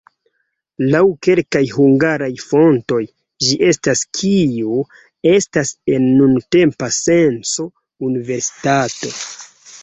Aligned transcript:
Laŭ 0.93 1.01
kelkaj 1.25 1.59
hungaraj 1.73 2.29
fontoj 2.43 3.01
ĝi 3.47 3.57
estis 3.67 4.01
kio 4.21 4.79
estas 5.35 5.73
en 5.99 6.09
nuntempa 6.23 6.91
senco 6.97 7.69
universitato. 8.11 9.15